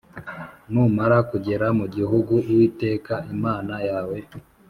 Numara 0.71 1.17
kugera 1.29 1.65
mu 1.79 1.85
gihugu 1.95 2.33
Uwiteka 2.49 3.13
Imana 3.35 3.75
yawe 3.89 4.17